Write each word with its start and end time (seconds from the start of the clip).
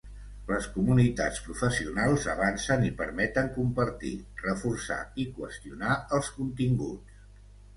Les 0.51 0.67
comunitats 0.77 1.41
professionals 1.49 2.25
avancen 2.33 2.87
i 2.87 2.91
permeten 3.01 3.51
compartir, 3.59 4.15
reforçar 4.47 4.99
i 5.25 5.27
qüestionar 5.37 6.01
els 6.19 6.33
continguts. 6.41 7.23